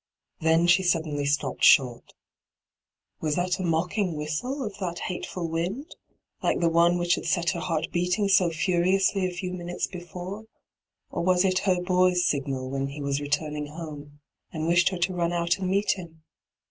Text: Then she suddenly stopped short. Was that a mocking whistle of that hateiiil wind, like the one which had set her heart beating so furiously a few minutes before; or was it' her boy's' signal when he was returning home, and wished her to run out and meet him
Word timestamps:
Then 0.39 0.65
she 0.65 0.81
suddenly 0.81 1.27
stopped 1.27 1.63
short. 1.63 2.15
Was 3.19 3.35
that 3.35 3.59
a 3.59 3.63
mocking 3.63 4.15
whistle 4.15 4.63
of 4.65 4.75
that 4.79 4.97
hateiiil 5.07 5.47
wind, 5.47 5.95
like 6.41 6.59
the 6.59 6.71
one 6.71 6.97
which 6.97 7.13
had 7.13 7.25
set 7.27 7.51
her 7.51 7.59
heart 7.59 7.91
beating 7.91 8.27
so 8.27 8.49
furiously 8.49 9.27
a 9.27 9.31
few 9.31 9.53
minutes 9.53 9.85
before; 9.85 10.45
or 11.11 11.23
was 11.23 11.45
it' 11.45 11.59
her 11.69 11.79
boy's' 11.79 12.25
signal 12.25 12.71
when 12.71 12.87
he 12.87 12.99
was 13.03 13.21
returning 13.21 13.67
home, 13.67 14.19
and 14.51 14.67
wished 14.67 14.89
her 14.89 14.97
to 14.97 15.13
run 15.13 15.33
out 15.33 15.59
and 15.59 15.69
meet 15.69 15.91
him 15.91 16.23